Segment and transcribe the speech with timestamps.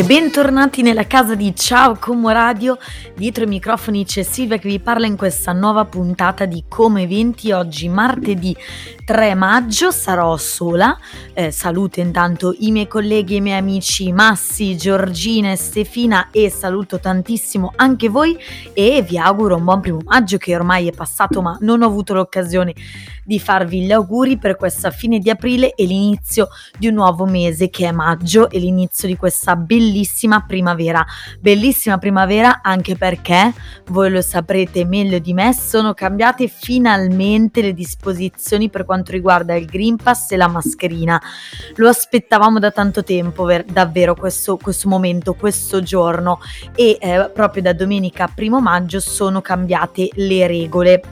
[0.00, 2.78] E bentornati nella casa di Ciao Como Radio,
[3.20, 7.52] dietro i microfoni c'è Silvia che vi parla in questa nuova puntata di Come Eventi,
[7.52, 8.56] oggi martedì
[9.04, 10.96] 3 maggio sarò sola,
[11.34, 16.48] eh, saluto intanto i miei colleghi e i miei amici Massi, Giorgina e Stefina e
[16.48, 18.38] saluto tantissimo anche voi
[18.72, 22.14] e vi auguro un buon primo maggio che ormai è passato ma non ho avuto
[22.14, 22.72] l'occasione
[23.30, 27.70] di farvi gli auguri per questa fine di aprile e l'inizio di un nuovo mese
[27.70, 31.06] che è maggio e l'inizio di questa bellissima primavera.
[31.38, 33.52] Bellissima primavera anche perché,
[33.86, 39.64] voi lo saprete meglio di me, sono cambiate finalmente le disposizioni per quanto riguarda il
[39.64, 41.20] Green Pass e la mascherina.
[41.74, 46.38] Lo aspettavamo da tanto tempo, ver- davvero questo, questo momento, questo giorno.
[46.76, 51.02] E eh, proprio da domenica primo maggio sono cambiate le regole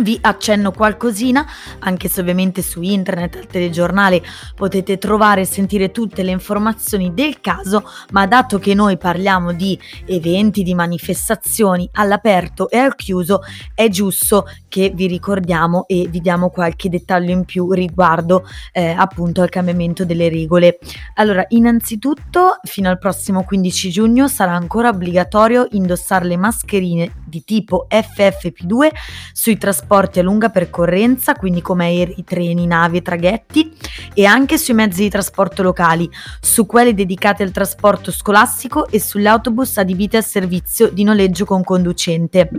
[0.00, 1.46] vi accenno qualcosina,
[1.80, 4.22] anche se ovviamente su internet, al telegiornale
[4.54, 9.78] potete trovare e sentire tutte le informazioni del caso, ma dato che noi parliamo di
[10.06, 13.40] eventi, di manifestazioni all'aperto e al chiuso,
[13.74, 19.42] è giusto che vi ricordiamo e vi diamo qualche dettaglio in più riguardo eh, appunto
[19.42, 20.78] al cambiamento delle regole.
[21.14, 27.86] Allora, innanzitutto, fino al prossimo 15 giugno sarà ancora obbligatorio indossare le mascherine di tipo
[27.90, 28.88] FFP2
[29.32, 33.72] sui trasporti trasporti a lunga percorrenza, quindi come aerei, treni, navi e traghetti,
[34.12, 36.08] e anche sui mezzi di trasporto locali,
[36.40, 41.64] su quelli dedicati al trasporto scolastico e sugli autobus adibiti al servizio di noleggio con
[41.64, 42.50] conducente.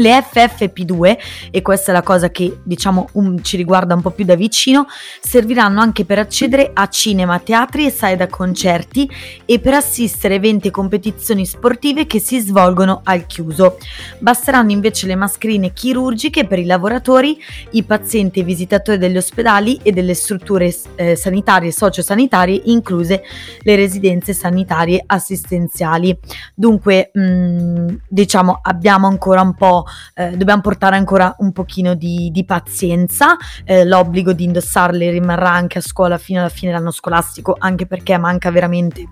[0.00, 1.18] Le FFP2,
[1.50, 4.86] e questa è la cosa che diciamo um, ci riguarda un po' più da vicino,
[5.20, 9.10] serviranno anche per accedere a cinema, teatri e sale da concerti
[9.44, 13.76] e per assistere eventi e competizioni sportive che si svolgono al chiuso.
[14.20, 17.36] Basteranno invece le mascherine chirurgiche per i lavoratori,
[17.72, 23.22] i pazienti e i visitatori degli ospedali e delle strutture eh, sanitarie e sociosanitarie, incluse
[23.60, 26.18] le residenze sanitarie assistenziali.
[26.54, 29.84] Dunque, mh, mm, diciamo, abbiamo ancora un po'
[30.14, 35.78] eh, dobbiamo portare ancora un pochino di, di pazienza, eh, l'obbligo di indossarle rimarrà anche
[35.78, 39.06] a scuola fino alla fine dell'anno scolastico, anche perché manca veramente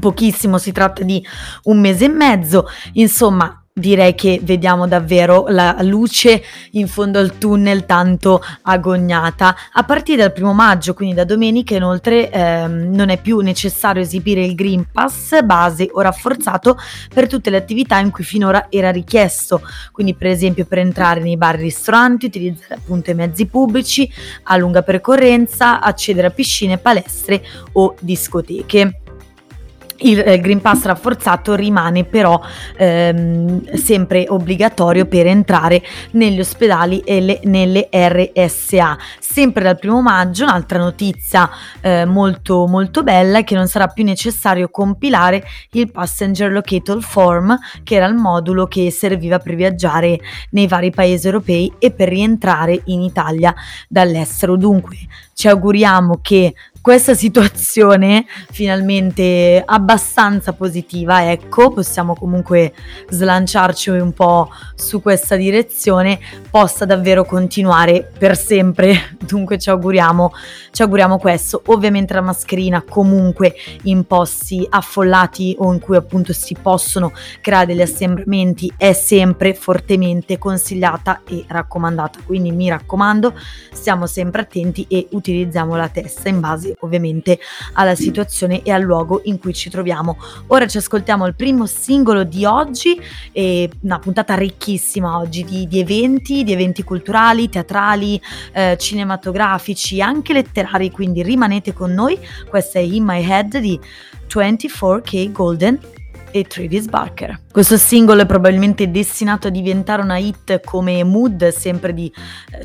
[0.00, 1.24] pochissimo, si tratta di
[1.64, 6.42] un mese e mezzo, insomma direi che vediamo davvero la luce
[6.72, 9.54] in fondo al tunnel tanto agognata.
[9.74, 14.42] A partire dal primo maggio, quindi da domenica, inoltre ehm, non è più necessario esibire
[14.42, 16.78] il Green Pass base o rafforzato
[17.12, 19.60] per tutte le attività in cui finora era richiesto,
[19.92, 24.10] quindi per esempio per entrare nei bar e ristoranti, utilizzare appunto i mezzi pubblici
[24.44, 29.00] a lunga percorrenza, accedere a piscine, palestre o discoteche.
[29.98, 32.40] Il eh, Green Pass rafforzato rimane però
[32.76, 38.98] ehm, sempre obbligatorio per entrare negli ospedali e le, nelle RSA.
[39.18, 41.48] Sempre dal primo maggio, un'altra notizia
[41.80, 47.58] eh, molto, molto bella è che non sarà più necessario compilare il Passenger Locator Form,
[47.82, 50.18] che era il modulo che serviva per viaggiare
[50.50, 53.54] nei vari paesi europei e per rientrare in Italia
[53.88, 54.56] dall'estero.
[54.56, 54.96] Dunque
[55.32, 56.54] ci auguriamo che
[56.86, 62.72] questa situazione finalmente abbastanza positiva, ecco, possiamo comunque
[63.08, 69.16] slanciarci un po' su questa direzione, possa davvero continuare per sempre.
[69.18, 70.32] Dunque ci auguriamo,
[70.70, 71.60] ci auguriamo questo.
[71.66, 77.10] Ovviamente la mascherina comunque in posti affollati o in cui appunto si possono
[77.40, 82.20] creare degli assembramenti è sempre fortemente consigliata e raccomandata.
[82.24, 83.34] Quindi mi raccomando,
[83.72, 87.38] stiamo sempre attenti e utilizziamo la testa in base ovviamente
[87.72, 90.16] alla situazione e al luogo in cui ci troviamo.
[90.48, 93.00] Ora ci ascoltiamo il primo singolo di oggi,
[93.32, 98.20] e una puntata ricchissima oggi di, di eventi, di eventi culturali, teatrali,
[98.52, 102.18] eh, cinematografici, anche letterari, quindi rimanete con noi.
[102.48, 103.78] Questa è In My Head di
[104.28, 105.78] 24K Golden
[106.38, 107.40] e Travis Barker.
[107.50, 112.12] Questo singolo è probabilmente destinato a diventare una hit come Mood, sempre di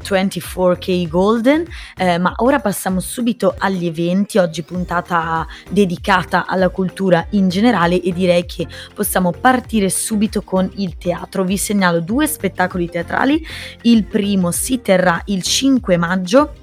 [0.04, 1.66] 24K eh, Golden,
[1.96, 8.12] eh, ma ora passiamo subito agli eventi, oggi puntata dedicata alla cultura in generale e
[8.12, 11.46] direi che possiamo partire subito con il teatro.
[11.46, 13.46] Vi segnalo due spettacoli teatrali,
[13.84, 16.54] il primo si terrà il 5 maggio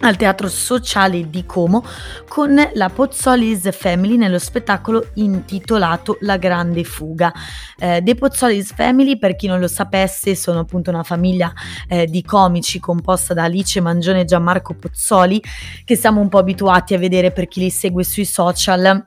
[0.00, 1.84] al Teatro Sociale di Como
[2.28, 7.32] con la Pozzolis Family nello spettacolo intitolato La Grande Fuga.
[7.78, 11.52] Eh, The Pozzolis Family, per chi non lo sapesse, sono appunto una famiglia
[11.88, 15.42] eh, di comici composta da Alice Mangione e Gianmarco Pozzoli,
[15.84, 19.06] che siamo un po' abituati a vedere per chi li segue sui social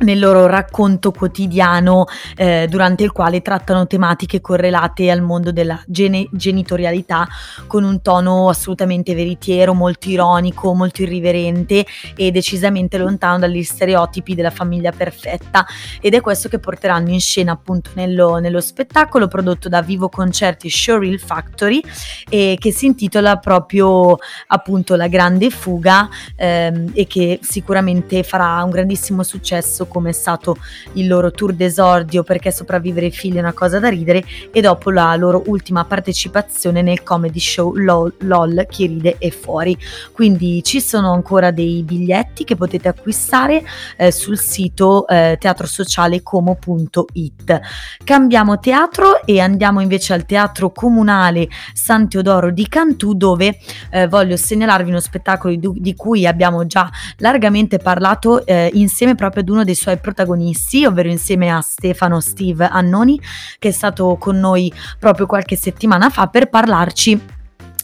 [0.00, 6.28] nel loro racconto quotidiano eh, durante il quale trattano tematiche correlate al mondo della gene-
[6.32, 7.26] genitorialità
[7.66, 11.86] con un tono assolutamente veritiero, molto ironico, molto irriverente
[12.16, 15.64] e decisamente lontano dagli stereotipi della famiglia perfetta.
[16.00, 20.68] Ed è questo che porteranno in scena appunto nello, nello spettacolo prodotto da Vivo Concerti
[20.68, 21.82] Showreel Factory
[22.28, 24.16] e che si intitola proprio
[24.48, 30.12] appunto La grande fuga ehm, e che sicuramente farà un grandissimo successo visto come è
[30.12, 30.56] stato
[30.94, 34.90] il loro tour d'esordio perché sopravvivere ai figli è una cosa da ridere e dopo
[34.90, 39.76] la loro ultima partecipazione nel comedy show LOL, LOL Chi ride e fuori.
[40.12, 43.62] Quindi ci sono ancora dei biglietti che potete acquistare
[43.96, 47.60] eh, sul sito eh, teatrosocialecomo.it.
[48.04, 53.58] Cambiamo teatro e andiamo invece al Teatro Comunale San Teodoro di Cantù dove
[53.90, 59.42] eh, voglio segnalarvi uno spettacolo di, di, cui abbiamo già largamente parlato eh, insieme proprio
[59.42, 63.20] ad uno dei dei suoi protagonisti, ovvero insieme a Stefano Steve Annoni,
[63.58, 67.33] che è stato con noi proprio qualche settimana fa per parlarci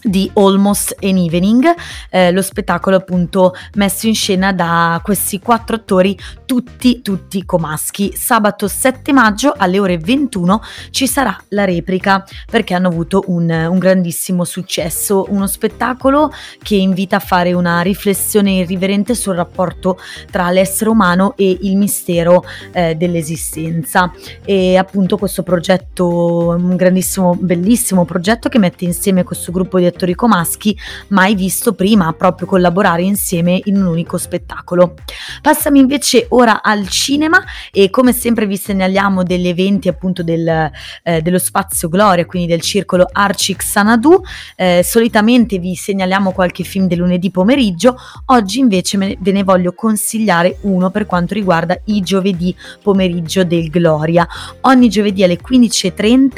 [0.02, 1.74] di Almost an Evening,
[2.10, 8.12] eh, lo spettacolo appunto messo in scena da questi quattro attori tutti tutti comaschi.
[8.14, 13.78] Sabato 7 maggio alle ore 21 ci sarà la replica perché hanno avuto un, un
[13.78, 16.32] grandissimo successo, uno spettacolo
[16.62, 19.98] che invita a fare una riflessione irriverente sul rapporto
[20.30, 24.12] tra l'essere umano e il mistero eh, dell'esistenza
[24.44, 30.14] e appunto questo progetto, un grandissimo, bellissimo progetto che mette insieme questo gruppo di attori
[30.14, 30.76] comaschi
[31.08, 34.94] mai visto prima, proprio collaborare insieme in un unico spettacolo.
[35.42, 40.70] Passami invece ora al cinema e come sempre vi segnaliamo degli eventi appunto del,
[41.02, 44.22] eh, dello Spazio Gloria, quindi del circolo Arcic Sanadu.
[44.56, 47.96] Eh, solitamente vi segnaliamo qualche film del lunedì pomeriggio,
[48.26, 53.68] oggi invece me, ve ne voglio consigliare uno per quanto riguarda i giovedì pomeriggio del
[53.68, 54.26] Gloria.
[54.62, 56.30] Ogni giovedì alle 15.30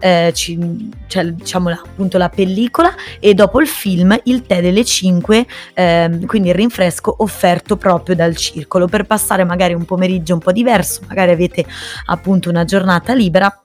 [0.00, 2.87] eh, ci, c'è diciamo appunto la pellicola
[3.20, 8.36] e dopo il film il tè delle 5, ehm, quindi il rinfresco offerto proprio dal
[8.36, 8.86] circolo.
[8.86, 11.64] Per passare magari un pomeriggio un po' diverso, magari avete
[12.06, 13.60] appunto una giornata libera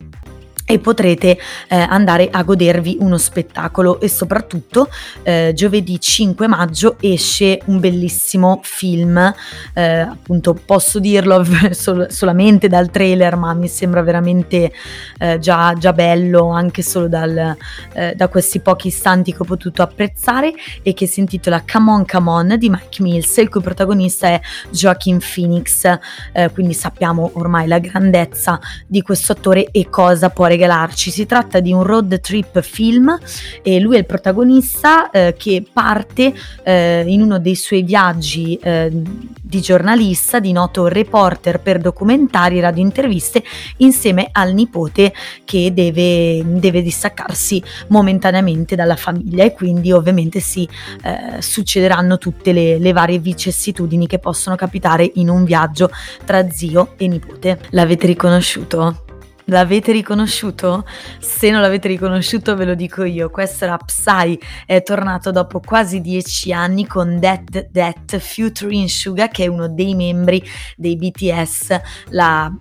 [0.65, 1.37] e potrete
[1.67, 3.99] eh, andare a godervi uno spettacolo.
[3.99, 4.89] E soprattutto
[5.23, 9.33] eh, giovedì 5 maggio esce un bellissimo film
[9.73, 14.71] eh, appunto posso dirlo sol- solamente dal trailer ma mi sembra veramente
[15.19, 17.55] eh, già, già, bello anche solo dal,
[17.93, 22.05] eh, da questi pochi istanti che ho potuto apprezzare e che si intitola Come On
[22.05, 25.85] Come On di Mike Mills il cui protagonista è Joaquin Phoenix.
[26.31, 31.11] Eh, quindi sappiamo ormai la grandezza di questo attore e cosa può regalarci.
[31.11, 33.17] Si tratta di un road trip film
[33.61, 36.33] e lui è il protagonista eh, che parte
[36.63, 43.43] eh, in uno dei suoi viaggi eh, di giornalista, di noto reporter per documentari radiointerviste
[43.77, 45.13] insieme al nipote
[45.45, 50.67] che deve, deve distaccarsi momentaneamente dalla famiglia e quindi ovviamente si
[51.03, 55.91] eh, succederanno tutte le, le varie vicissitudini che possono capitare in un viaggio
[56.25, 57.59] tra zio e nipote.
[57.71, 59.02] L'avete riconosciuto?
[59.45, 60.85] L'avete riconosciuto?
[61.19, 65.99] Se non l'avete riconosciuto ve lo dico io, questo era Psy, è tornato dopo quasi
[65.99, 70.41] dieci anni con Dead Death Future Suga che è uno dei membri
[70.77, 71.79] dei BTS,
[72.09, 72.51] la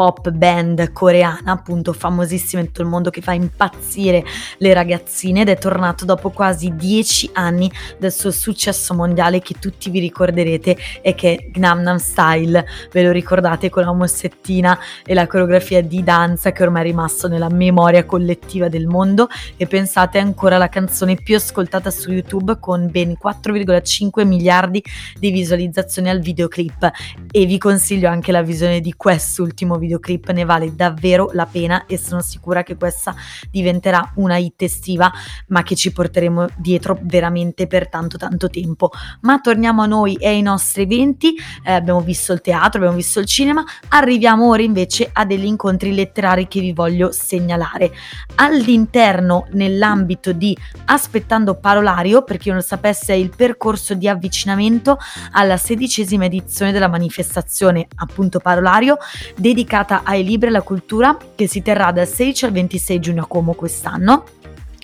[0.00, 4.24] K-pop band coreana, appunto famosissima in tutto il mondo che fa impazzire
[4.56, 9.90] le ragazzine ed è tornato dopo quasi dieci anni del suo successo mondiale che tutti
[9.90, 15.26] vi ricorderete e che è Gnam Style, ve lo ricordate con la mossettina e la
[15.26, 19.28] coreografia di danza che ormai è rimasto nella memoria collettiva del mondo.
[19.58, 24.82] E pensate ancora alla canzone più ascoltata su YouTube con ben 4,5 miliardi
[25.18, 26.90] di visualizzazioni al videoclip.
[27.30, 31.98] E vi consiglio anche la visione di quest'ultimo videoclip ne vale davvero la pena e
[31.98, 33.14] sono sicura che questa
[33.50, 35.10] diventerà una hit estiva
[35.48, 38.90] ma che ci porteremo dietro veramente per tanto tanto tempo.
[39.22, 43.18] Ma torniamo a noi e ai nostri eventi, eh, abbiamo visto il teatro, abbiamo visto
[43.18, 47.90] il cinema, arriviamo ora invece a degli incontri letterari che vi voglio segnalare.
[48.36, 50.56] All'interno, nell'ambito di
[50.86, 54.98] Aspettando Parolario, per chi non lo sapesse è il percorso di avvicinamento
[55.32, 58.98] alla sedicesima edizione della manifestazione appunto Parolario
[59.36, 59.69] dedicata
[60.04, 63.54] ai libri e alla cultura che si terrà dal 16 al 26 giugno a Como
[63.54, 64.24] quest'anno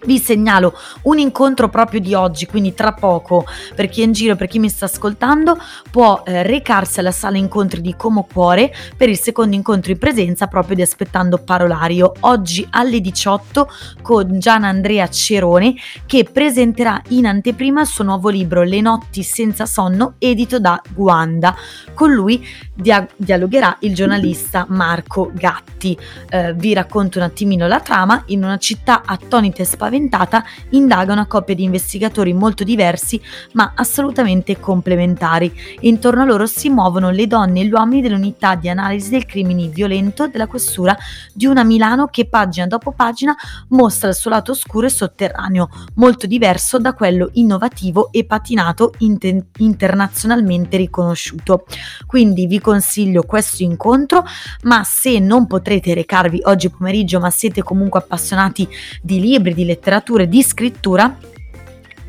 [0.05, 4.37] Vi segnalo un incontro proprio di oggi, quindi tra poco, per chi è in giro,
[4.37, 5.59] per chi mi sta ascoltando,
[5.91, 10.49] può eh, recarsi alla sala incontri di Como Cuore per il secondo incontro in presenza
[10.49, 13.71] proprio di Aspettando Parolario, oggi alle 18
[14.03, 15.75] con Gianna Andrea Cerone
[16.05, 21.57] che presenterà in anteprima il suo nuovo libro Le notti senza sonno, edito da Guanda.
[21.95, 25.99] Con lui dia- dialogherà il giornalista Marco Gatti.
[26.29, 31.13] Eh, vi racconto un attimino la trama, in una città attonita e spaventata spaventata indaga
[31.13, 33.21] una coppia di investigatori molto diversi
[33.53, 35.53] ma assolutamente complementari.
[35.81, 39.69] Intorno a loro si muovono le donne e gli uomini dell'unità di analisi del crimine
[39.69, 40.97] violento della questura
[41.33, 43.35] di una Milano che pagina dopo pagina
[43.69, 49.45] mostra il suo lato oscuro e sotterraneo, molto diverso da quello innovativo e patinato inter-
[49.59, 51.65] internazionalmente riconosciuto.
[52.07, 54.25] Quindi vi consiglio questo incontro,
[54.63, 58.69] ma se non potrete recarvi oggi pomeriggio, ma siete comunque appassionati
[59.03, 61.17] di libri, di letteratura, letteratura e di scrittura,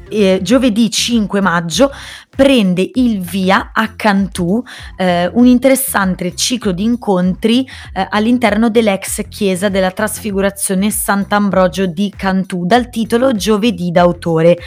[0.09, 1.91] eh, giovedì 5 maggio
[2.37, 4.63] prende il via a Cantù,
[4.95, 12.65] eh, un interessante ciclo di incontri eh, all'interno dell'ex chiesa della trasfigurazione Sant'Ambrogio di Cantù,
[12.65, 14.57] dal titolo Giovedì d'autore.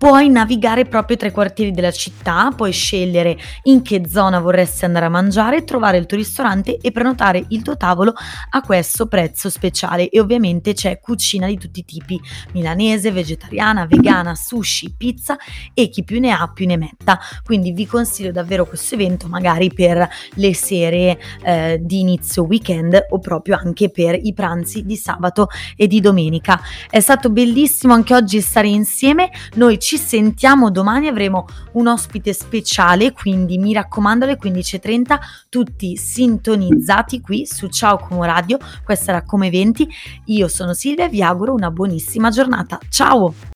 [0.00, 5.04] puoi navigare proprio tra i quartieri della città, puoi scegliere in che zona vorresti andare
[5.04, 8.14] a mangiare, trovare il tuo ristorante e prenotare il tuo tavolo
[8.48, 12.18] a questo prezzo speciale e ovviamente c'è cucina di tutti i tipi,
[12.54, 15.36] milanese, vegetariana, vegana, sushi, pizza
[15.74, 17.18] e chi più ne ha più ne metta.
[17.44, 23.18] Quindi vi consiglio davvero questo evento magari per le sere eh, di inizio weekend o
[23.18, 26.58] proprio anche per i pranzi di sabato e di domenica.
[26.88, 32.32] È stato bellissimo anche oggi stare insieme, noi ci ci sentiamo domani, avremo un ospite
[32.32, 35.18] speciale, quindi mi raccomando alle 15.30
[35.48, 39.88] tutti sintonizzati qui su Ciao Como Radio, questa era Come 20,
[40.26, 43.49] io sono Silvia e vi auguro una buonissima giornata, ciao!